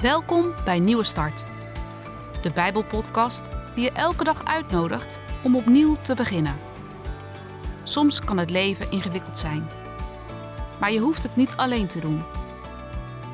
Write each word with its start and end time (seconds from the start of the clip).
Welkom 0.00 0.54
bij 0.64 0.78
Nieuwe 0.78 1.04
Start, 1.04 1.46
de 2.42 2.50
Bijbelpodcast 2.54 3.48
die 3.74 3.84
je 3.84 3.90
elke 3.92 4.24
dag 4.24 4.44
uitnodigt 4.44 5.20
om 5.44 5.56
opnieuw 5.56 5.96
te 5.96 6.14
beginnen. 6.14 6.58
Soms 7.82 8.20
kan 8.20 8.38
het 8.38 8.50
leven 8.50 8.90
ingewikkeld 8.90 9.38
zijn, 9.38 9.68
maar 10.80 10.92
je 10.92 10.98
hoeft 10.98 11.22
het 11.22 11.36
niet 11.36 11.56
alleen 11.56 11.86
te 11.86 12.00
doen. 12.00 12.22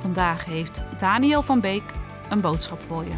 Vandaag 0.00 0.44
heeft 0.44 0.82
Daniel 0.98 1.42
van 1.42 1.60
Beek 1.60 1.92
een 2.30 2.40
boodschap 2.40 2.80
voor 2.80 3.04
je. 3.04 3.16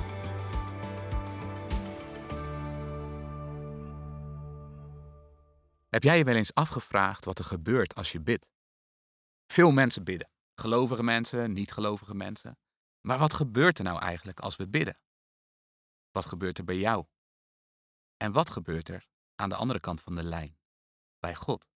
Heb 5.89 6.03
jij 6.03 6.19
je 6.19 6.25
wel 6.25 6.37
eens 6.37 6.55
afgevraagd 6.55 7.25
wat 7.25 7.39
er 7.39 7.45
gebeurt 7.45 7.95
als 7.95 8.13
je 8.13 8.21
bidt? 8.21 8.47
Veel 9.47 9.71
mensen 9.71 10.05
bidden. 10.05 10.31
Gelovige 10.55 11.03
mensen, 11.03 11.53
niet-gelovige 11.53 12.15
mensen. 12.15 12.59
Maar 13.09 13.19
wat 13.19 13.35
gebeurt 13.35 13.79
er 13.79 13.85
nou 13.85 14.01
eigenlijk 14.01 14.41
als 14.41 14.57
we 14.57 14.69
bidden? 14.69 14.99
Wat 16.11 16.27
gebeurt 16.27 16.59
er 16.59 16.65
bij 16.65 16.79
jou? 16.79 17.07
En 18.17 18.33
wat 18.33 18.51
gebeurt 18.51 18.89
er 18.89 19.09
aan 19.35 19.49
de 19.49 19.55
andere 19.55 19.81
kant 19.81 20.01
van 20.01 20.15
de 20.15 20.23
lijn, 20.23 20.59
bij 21.19 21.35
God? 21.35 21.69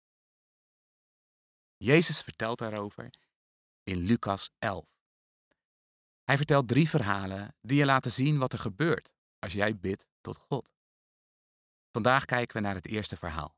Jezus 1.77 2.21
vertelt 2.21 2.59
daarover 2.59 3.11
in 3.83 3.99
Lucas 3.99 4.51
11. 4.59 4.87
Hij 6.23 6.37
vertelt 6.37 6.69
drie 6.69 6.89
verhalen 6.89 7.57
die 7.61 7.79
je 7.79 7.85
laten 7.85 8.13
zien 8.13 8.39
wat 8.39 8.53
er 8.53 8.59
gebeurt 8.59 9.15
als 9.39 9.53
jij 9.53 9.79
bidt 9.79 10.07
tot 10.21 10.37
God. 10.37 10.73
Vandaag 11.91 12.25
kijken 12.25 12.57
we 12.57 12.63
naar 12.63 12.75
het 12.75 12.87
eerste 12.87 13.17
verhaal. 13.17 13.57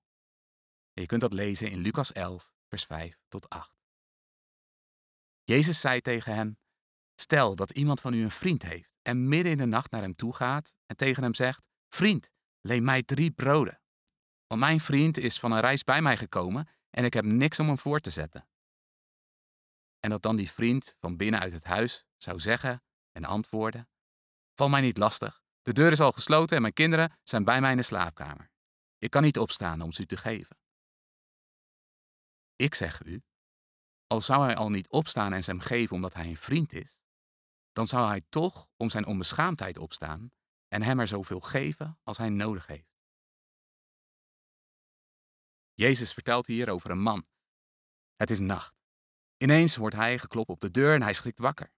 je 0.92 1.06
kunt 1.06 1.20
dat 1.20 1.32
lezen 1.32 1.70
in 1.70 1.78
Lucas 1.78 2.12
11, 2.12 2.52
vers 2.68 2.84
5 2.84 3.20
tot 3.28 3.48
8. 3.48 3.80
Jezus 5.42 5.80
zei 5.80 6.00
tegen 6.00 6.34
hen: 6.34 6.61
Stel 7.14 7.56
dat 7.56 7.70
iemand 7.70 8.00
van 8.00 8.14
u 8.14 8.22
een 8.22 8.30
vriend 8.30 8.62
heeft 8.62 8.94
en 9.02 9.28
midden 9.28 9.52
in 9.52 9.58
de 9.58 9.66
nacht 9.66 9.90
naar 9.90 10.00
hem 10.00 10.14
toe 10.14 10.34
gaat 10.34 10.76
en 10.86 10.96
tegen 10.96 11.22
hem 11.22 11.34
zegt: 11.34 11.66
Vriend, 11.88 12.30
leen 12.60 12.84
mij 12.84 13.02
drie 13.02 13.30
broden. 13.30 13.80
Want 14.46 14.60
mijn 14.60 14.80
vriend 14.80 15.18
is 15.18 15.38
van 15.38 15.52
een 15.52 15.60
reis 15.60 15.84
bij 15.84 16.02
mij 16.02 16.16
gekomen 16.16 16.68
en 16.90 17.04
ik 17.04 17.14
heb 17.14 17.24
niks 17.24 17.58
om 17.58 17.66
hem 17.66 17.78
voor 17.78 18.00
te 18.00 18.10
zetten. 18.10 18.46
En 20.00 20.10
dat 20.10 20.22
dan 20.22 20.36
die 20.36 20.50
vriend 20.50 20.96
van 21.00 21.16
binnen 21.16 21.40
uit 21.40 21.52
het 21.52 21.64
huis 21.64 22.04
zou 22.16 22.40
zeggen 22.40 22.82
en 23.12 23.24
antwoorden: 23.24 23.88
Val 24.54 24.68
mij 24.68 24.80
niet 24.80 24.98
lastig, 24.98 25.42
de 25.62 25.72
deur 25.72 25.92
is 25.92 26.00
al 26.00 26.12
gesloten 26.12 26.56
en 26.56 26.62
mijn 26.62 26.74
kinderen 26.74 27.18
zijn 27.22 27.44
bij 27.44 27.60
mij 27.60 27.70
in 27.70 27.76
de 27.76 27.82
slaapkamer. 27.82 28.50
Ik 28.98 29.10
kan 29.10 29.22
niet 29.22 29.38
opstaan 29.38 29.80
om 29.80 29.92
ze 29.92 30.02
u 30.02 30.06
te 30.06 30.16
geven. 30.16 30.58
Ik 32.56 32.74
zeg 32.74 33.04
u, 33.04 33.22
al 34.06 34.20
zou 34.20 34.44
hij 34.44 34.56
al 34.56 34.70
niet 34.70 34.88
opstaan 34.88 35.32
en 35.32 35.44
ze 35.44 35.50
hem 35.50 35.60
geven 35.60 35.96
omdat 35.96 36.14
hij 36.14 36.26
een 36.26 36.36
vriend 36.36 36.72
is, 36.72 37.00
dan 37.72 37.86
zou 37.86 38.06
hij 38.06 38.22
toch 38.28 38.68
om 38.76 38.90
zijn 38.90 39.06
onbeschaamdheid 39.06 39.78
opstaan 39.78 40.30
en 40.68 40.82
hem 40.82 41.00
er 41.00 41.06
zoveel 41.06 41.40
geven 41.40 41.98
als 42.02 42.18
hij 42.18 42.28
nodig 42.28 42.66
heeft. 42.66 42.90
Jezus 45.74 46.12
vertelt 46.12 46.46
hier 46.46 46.68
over 46.68 46.90
een 46.90 47.00
man. 47.00 47.26
Het 48.16 48.30
is 48.30 48.38
nacht. 48.38 48.74
Ineens 49.36 49.76
wordt 49.76 49.94
hij 49.94 50.18
geklopt 50.18 50.48
op 50.48 50.60
de 50.60 50.70
deur 50.70 50.94
en 50.94 51.02
hij 51.02 51.12
schrikt 51.12 51.38
wakker. 51.38 51.72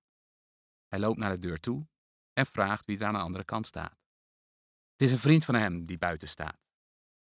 Hij 0.88 0.98
loopt 0.98 1.18
naar 1.18 1.30
de 1.30 1.38
deur 1.38 1.60
toe 1.60 1.86
en 2.32 2.46
vraagt 2.46 2.86
wie 2.86 2.98
er 2.98 3.06
aan 3.06 3.12
de 3.12 3.18
andere 3.18 3.44
kant 3.44 3.66
staat. 3.66 3.98
Het 4.92 5.02
is 5.02 5.12
een 5.12 5.18
vriend 5.18 5.44
van 5.44 5.54
hem 5.54 5.86
die 5.86 5.98
buiten 5.98 6.28
staat. 6.28 6.58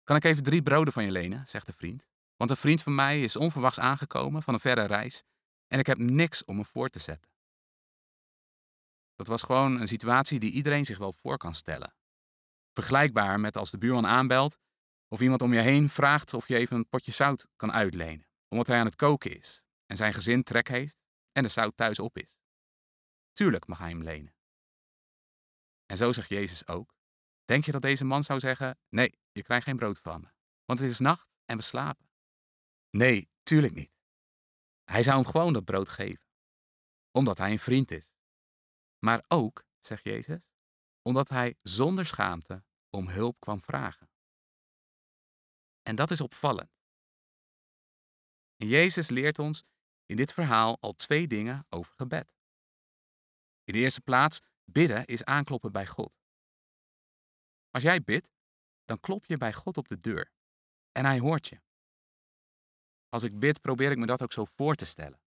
Kan 0.04 0.16
ik 0.16 0.24
even 0.24 0.42
drie 0.42 0.62
broden 0.62 0.92
van 0.92 1.04
je 1.04 1.10
lenen, 1.10 1.46
zegt 1.46 1.66
de 1.66 1.72
vriend. 1.72 2.08
Want 2.36 2.50
een 2.50 2.56
vriend 2.56 2.82
van 2.82 2.94
mij 2.94 3.22
is 3.22 3.36
onverwachts 3.36 3.78
aangekomen 3.78 4.42
van 4.42 4.54
een 4.54 4.60
verre 4.60 4.84
reis 4.84 5.24
en 5.66 5.78
ik 5.78 5.86
heb 5.86 5.98
niks 5.98 6.44
om 6.44 6.54
hem 6.54 6.64
voor 6.64 6.88
te 6.88 6.98
zetten. 6.98 7.30
Dat 9.16 9.26
was 9.26 9.42
gewoon 9.42 9.80
een 9.80 9.88
situatie 9.88 10.40
die 10.40 10.52
iedereen 10.52 10.84
zich 10.84 10.98
wel 10.98 11.12
voor 11.12 11.38
kan 11.38 11.54
stellen. 11.54 11.94
Vergelijkbaar 12.72 13.40
met 13.40 13.56
als 13.56 13.70
de 13.70 13.78
buurman 13.78 14.06
aanbelt 14.06 14.58
of 15.08 15.20
iemand 15.20 15.42
om 15.42 15.52
je 15.52 15.60
heen 15.60 15.88
vraagt 15.88 16.34
of 16.34 16.48
je 16.48 16.56
even 16.56 16.76
een 16.76 16.88
potje 16.88 17.12
zout 17.12 17.48
kan 17.56 17.72
uitlenen, 17.72 18.28
omdat 18.48 18.66
hij 18.66 18.78
aan 18.78 18.86
het 18.86 18.96
koken 18.96 19.36
is 19.36 19.64
en 19.86 19.96
zijn 19.96 20.14
gezin 20.14 20.42
trek 20.42 20.68
heeft 20.68 21.06
en 21.32 21.42
de 21.42 21.48
zout 21.48 21.76
thuis 21.76 21.98
op 21.98 22.18
is. 22.18 22.40
Tuurlijk 23.32 23.66
mag 23.66 23.78
hij 23.78 23.88
hem 23.88 24.02
lenen. 24.02 24.34
En 25.86 25.96
zo 25.96 26.12
zegt 26.12 26.28
Jezus 26.28 26.66
ook: 26.68 26.94
Denk 27.44 27.64
je 27.64 27.72
dat 27.72 27.82
deze 27.82 28.04
man 28.04 28.24
zou 28.24 28.40
zeggen: 28.40 28.78
Nee, 28.88 29.18
je 29.32 29.42
krijgt 29.42 29.64
geen 29.66 29.76
brood 29.76 29.98
van 29.98 30.20
me, 30.20 30.28
want 30.64 30.78
het 30.78 30.90
is 30.90 30.98
nacht 30.98 31.28
en 31.44 31.56
we 31.56 31.62
slapen? 31.62 32.10
Nee, 32.90 33.30
tuurlijk 33.42 33.74
niet. 33.74 33.90
Hij 34.84 35.02
zou 35.02 35.16
hem 35.16 35.26
gewoon 35.30 35.52
dat 35.52 35.64
brood 35.64 35.88
geven, 35.88 36.26
omdat 37.10 37.38
hij 37.38 37.50
een 37.50 37.58
vriend 37.58 37.90
is. 37.90 38.15
Maar 38.98 39.24
ook, 39.28 39.64
zegt 39.80 40.04
Jezus, 40.04 40.50
omdat 41.02 41.28
hij 41.28 41.56
zonder 41.62 42.06
schaamte 42.06 42.64
om 42.90 43.08
hulp 43.08 43.40
kwam 43.40 43.60
vragen. 43.62 44.10
En 45.82 45.96
dat 45.96 46.10
is 46.10 46.20
opvallend. 46.20 46.70
En 48.56 48.68
Jezus 48.68 49.08
leert 49.08 49.38
ons 49.38 49.64
in 50.06 50.16
dit 50.16 50.32
verhaal 50.32 50.80
al 50.80 50.92
twee 50.92 51.26
dingen 51.26 51.66
over 51.68 51.94
gebed. 51.96 52.34
In 53.64 53.72
de 53.72 53.78
eerste 53.78 54.00
plaats, 54.00 54.40
bidden 54.64 55.06
is 55.06 55.24
aankloppen 55.24 55.72
bij 55.72 55.86
God. 55.86 56.18
Als 57.70 57.82
jij 57.82 58.02
bidt, 58.02 58.30
dan 58.84 59.00
klop 59.00 59.24
je 59.24 59.36
bij 59.36 59.52
God 59.52 59.76
op 59.76 59.88
de 59.88 59.98
deur 59.98 60.32
en 60.92 61.04
hij 61.04 61.18
hoort 61.18 61.48
je. 61.48 61.60
Als 63.08 63.22
ik 63.22 63.38
bid, 63.38 63.60
probeer 63.60 63.90
ik 63.90 63.98
me 63.98 64.06
dat 64.06 64.22
ook 64.22 64.32
zo 64.32 64.44
voor 64.44 64.74
te 64.74 64.84
stellen. 64.84 65.20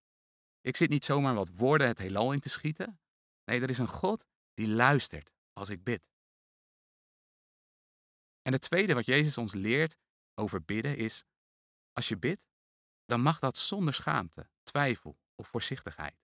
Ik 0.60 0.76
zit 0.76 0.88
niet 0.88 1.04
zomaar 1.04 1.34
wat 1.34 1.50
woorden 1.54 1.86
het 1.86 1.98
heelal 1.98 2.32
in 2.32 2.40
te 2.40 2.48
schieten. 2.48 3.00
Nee, 3.50 3.60
er 3.60 3.70
is 3.70 3.78
een 3.78 3.88
God 3.88 4.26
die 4.54 4.68
luistert 4.68 5.32
als 5.52 5.68
ik 5.68 5.84
bid. 5.84 6.08
En 8.42 8.52
het 8.52 8.62
tweede 8.62 8.94
wat 8.94 9.06
Jezus 9.06 9.38
ons 9.38 9.52
leert 9.54 9.98
over 10.34 10.64
bidden 10.64 10.96
is, 10.96 11.24
als 11.92 12.08
je 12.08 12.18
bidt, 12.18 12.48
dan 13.04 13.20
mag 13.20 13.38
dat 13.38 13.58
zonder 13.58 13.94
schaamte, 13.94 14.50
twijfel 14.62 15.18
of 15.34 15.48
voorzichtigheid. 15.48 16.22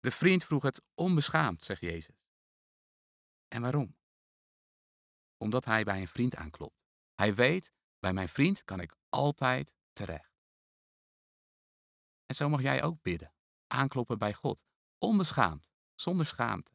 De 0.00 0.10
vriend 0.10 0.44
vroeg 0.44 0.62
het 0.62 0.82
onbeschaamd, 0.94 1.64
zegt 1.64 1.80
Jezus. 1.80 2.24
En 3.48 3.62
waarom? 3.62 3.96
Omdat 5.36 5.64
hij 5.64 5.84
bij 5.84 6.00
een 6.00 6.08
vriend 6.08 6.36
aanklopt. 6.36 6.82
Hij 7.14 7.34
weet, 7.34 7.72
bij 7.98 8.12
mijn 8.12 8.28
vriend 8.28 8.64
kan 8.64 8.80
ik 8.80 8.96
altijd 9.08 9.72
terecht. 9.92 10.34
En 12.26 12.34
zo 12.34 12.48
mag 12.48 12.62
jij 12.62 12.82
ook 12.82 13.02
bidden, 13.02 13.34
aankloppen 13.66 14.18
bij 14.18 14.34
God, 14.34 14.64
onbeschaamd, 14.98 15.69
zonder 16.00 16.26
schaamte. 16.26 16.72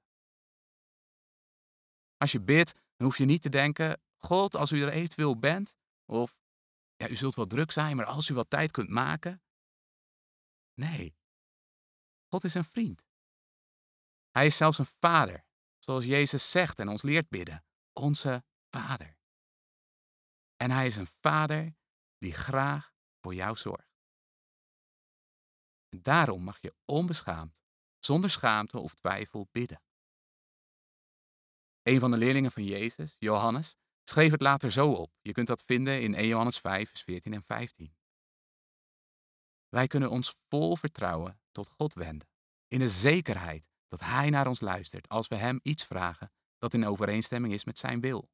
Als 2.17 2.31
je 2.31 2.41
bidt, 2.41 2.73
dan 2.73 3.07
hoef 3.07 3.17
je 3.17 3.25
niet 3.25 3.41
te 3.41 3.49
denken, 3.49 4.01
God, 4.15 4.55
als 4.55 4.71
u 4.71 4.81
er 4.81 4.89
eventueel 4.89 5.39
bent, 5.39 5.75
of 6.05 6.37
ja, 6.95 7.09
u 7.09 7.15
zult 7.15 7.35
wel 7.35 7.47
druk 7.47 7.71
zijn, 7.71 7.95
maar 7.95 8.05
als 8.05 8.29
u 8.29 8.33
wat 8.33 8.49
tijd 8.49 8.71
kunt 8.71 8.89
maken. 8.89 9.41
Nee, 10.73 11.15
God 12.27 12.43
is 12.43 12.53
een 12.53 12.65
vriend. 12.65 13.03
Hij 14.31 14.45
is 14.45 14.57
zelfs 14.57 14.77
een 14.77 14.85
vader, 14.85 15.45
zoals 15.77 16.05
Jezus 16.05 16.51
zegt 16.51 16.79
en 16.79 16.89
ons 16.89 17.01
leert 17.01 17.29
bidden, 17.29 17.65
onze 17.93 18.43
vader. 18.69 19.17
En 20.55 20.71
hij 20.71 20.85
is 20.85 20.95
een 20.95 21.07
vader 21.07 21.75
die 22.17 22.33
graag 22.33 22.93
voor 23.21 23.33
jou 23.35 23.55
zorgt. 23.55 23.93
Daarom 25.89 26.43
mag 26.43 26.61
je 26.61 26.75
onbeschaamd, 26.85 27.64
zonder 28.05 28.29
schaamte 28.29 28.79
of 28.79 28.93
twijfel 28.93 29.47
bidden. 29.51 29.81
Een 31.81 31.99
van 31.99 32.11
de 32.11 32.17
leerlingen 32.17 32.51
van 32.51 32.63
Jezus, 32.63 33.15
Johannes, 33.19 33.75
schreef 34.03 34.31
het 34.31 34.41
later 34.41 34.71
zo 34.71 34.91
op. 34.91 35.11
Je 35.21 35.31
kunt 35.31 35.47
dat 35.47 35.63
vinden 35.63 36.01
in 36.01 36.13
1 36.13 36.27
Johannes 36.27 36.59
5, 36.59 36.89
vers 36.89 37.01
14 37.01 37.33
en 37.33 37.43
15. 37.43 37.95
Wij 39.69 39.87
kunnen 39.87 40.09
ons 40.09 40.35
vol 40.47 40.75
vertrouwen 40.75 41.39
tot 41.51 41.69
God 41.69 41.93
wenden, 41.93 42.27
in 42.67 42.79
de 42.79 42.87
zekerheid 42.87 43.69
dat 43.87 43.99
Hij 43.99 44.29
naar 44.29 44.47
ons 44.47 44.61
luistert 44.61 45.09
als 45.09 45.27
we 45.27 45.35
Hem 45.35 45.59
iets 45.63 45.85
vragen 45.85 46.31
dat 46.57 46.73
in 46.73 46.85
overeenstemming 46.85 47.53
is 47.53 47.65
met 47.65 47.79
Zijn 47.79 48.01
wil. 48.01 48.29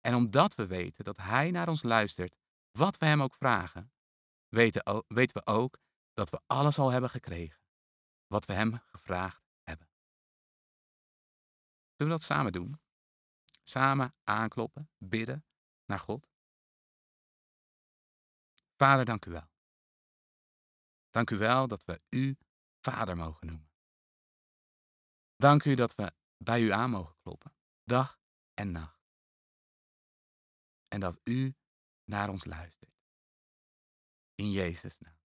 En 0.00 0.14
omdat 0.14 0.54
we 0.54 0.66
weten 0.66 1.04
dat 1.04 1.16
Hij 1.16 1.50
naar 1.50 1.68
ons 1.68 1.82
luistert, 1.82 2.36
wat 2.70 2.98
we 2.98 3.06
Hem 3.06 3.22
ook 3.22 3.34
vragen, 3.34 3.92
weten, 4.48 5.04
weten 5.08 5.36
we 5.36 5.52
ook 5.52 5.78
dat 6.12 6.30
we 6.30 6.40
alles 6.46 6.78
al 6.78 6.90
hebben 6.90 7.10
gekregen 7.10 7.59
wat 8.30 8.44
we 8.44 8.52
Hem 8.52 8.78
gevraagd 8.78 9.42
hebben. 9.62 9.88
Zullen 11.96 12.12
we 12.12 12.18
dat 12.18 12.22
samen 12.22 12.52
doen? 12.52 12.80
Samen 13.62 14.14
aankloppen, 14.24 14.90
bidden 14.98 15.44
naar 15.84 15.98
God. 15.98 16.28
Vader, 18.76 19.04
dank 19.04 19.24
u 19.24 19.30
wel. 19.30 19.50
Dank 21.10 21.30
u 21.30 21.36
wel 21.36 21.68
dat 21.68 21.84
we 21.84 22.02
U 22.08 22.36
Vader 22.80 23.16
mogen 23.16 23.46
noemen. 23.46 23.70
Dank 25.36 25.64
u 25.64 25.74
dat 25.74 25.94
we 25.94 26.12
bij 26.36 26.62
U 26.62 26.70
aan 26.70 26.90
mogen 26.90 27.16
kloppen, 27.22 27.54
dag 27.84 28.20
en 28.54 28.72
nacht. 28.72 29.00
En 30.88 31.00
dat 31.00 31.20
U 31.24 31.54
naar 32.04 32.28
ons 32.28 32.44
luistert. 32.44 32.94
In 34.34 34.50
Jezus' 34.50 34.98
naam. 34.98 35.19